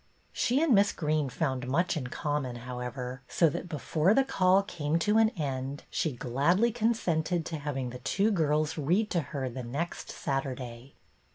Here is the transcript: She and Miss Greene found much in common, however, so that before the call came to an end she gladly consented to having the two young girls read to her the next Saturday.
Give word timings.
She 0.33 0.59
and 0.63 0.73
Miss 0.73 0.93
Greene 0.93 1.29
found 1.29 1.67
much 1.67 1.95
in 1.95 2.07
common, 2.07 2.55
however, 2.65 3.21
so 3.27 3.49
that 3.49 3.69
before 3.69 4.15
the 4.15 4.23
call 4.23 4.63
came 4.63 4.97
to 4.97 5.19
an 5.19 5.29
end 5.37 5.83
she 5.91 6.11
gladly 6.13 6.71
consented 6.71 7.45
to 7.45 7.59
having 7.59 7.91
the 7.91 7.99
two 7.99 8.23
young 8.33 8.33
girls 8.33 8.79
read 8.79 9.11
to 9.11 9.21
her 9.21 9.47
the 9.47 9.61
next 9.61 10.09
Saturday. 10.09 10.95